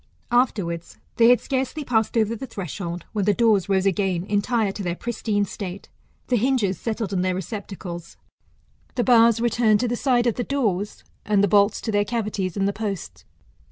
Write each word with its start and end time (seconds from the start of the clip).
''Afterwards, 0.31 0.97
they 1.17 1.29
had 1.29 1.39
scarcely 1.39 1.83
passed 1.83 2.17
over 2.17 2.35
the 2.35 2.47
threshold, 2.47 3.05
when 3.13 3.25
the 3.25 3.35
doors 3.35 3.69
rose 3.69 3.85
again 3.85 4.23
entire 4.23 4.71
to 4.71 4.81
their 4.81 4.95
pristine 4.95 5.45
state, 5.45 5.89
the 6.25 6.37
hinges 6.37 6.79
settled 6.79 7.13
in 7.13 7.21
their 7.21 7.35
receptacles; 7.35 8.17
the 8.95 9.03
bars 9.03 9.39
returned 9.39 9.79
to 9.79 9.87
the 9.87 9.95
sides 9.95 10.25
of 10.25 10.37
the 10.37 10.43
doors; 10.43 11.03
and 11.23 11.43
the 11.43 11.47
bolts 11.47 11.79
to 11.81 11.91
their 11.91 12.03
cavities 12.03 12.57
in 12.57 12.65
the 12.65 12.73
posts. 12.73 13.25